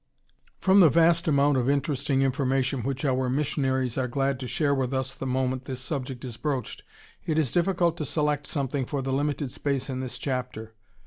]From 0.65 0.79
the 0.79 0.89
vast 0.89 1.27
amount 1.27 1.57
of 1.57 1.69
interesting 1.69 2.23
information 2.23 2.81
which 2.81 3.05
our 3.05 3.29
missionaries 3.29 3.99
are 3.99 4.07
glad 4.07 4.39
to 4.39 4.47
share 4.47 4.73
with 4.73 4.95
us 4.95 5.13
the 5.13 5.27
moment 5.27 5.65
this 5.65 5.79
subject 5.79 6.25
is 6.25 6.37
broached, 6.37 6.81
it 7.27 7.37
is 7.37 7.51
difficult 7.51 7.97
to 7.97 8.05
select 8.05 8.47
something 8.47 8.87
for 8.87 9.03
the 9.03 9.13
limited 9.13 9.51
space 9.51 9.91
in 9.91 9.99
this 9.99 10.17
chapter. 10.17 10.73